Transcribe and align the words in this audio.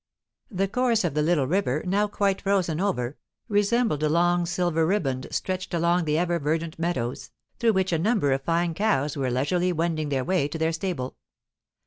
The 0.49 0.67
course 0.67 1.03
of 1.03 1.13
the 1.13 1.21
little 1.21 1.45
river, 1.45 1.83
now 1.85 2.07
quite 2.07 2.41
frozen 2.41 2.79
over, 2.81 3.17
resembled 3.47 4.01
a 4.01 4.09
long 4.09 4.47
silver 4.47 4.83
riband 4.83 5.27
stretched 5.29 5.75
along 5.75 6.05
the 6.05 6.17
ever 6.17 6.39
verdant 6.39 6.79
meadows, 6.79 7.29
through 7.59 7.73
which 7.73 7.93
a 7.93 7.99
number 7.99 8.31
of 8.31 8.41
fine 8.41 8.73
cows 8.73 9.15
were 9.15 9.29
leisurely 9.29 9.71
wending 9.71 10.09
their 10.09 10.23
way 10.25 10.47
to 10.47 10.57
their 10.57 10.73
stable. 10.73 11.17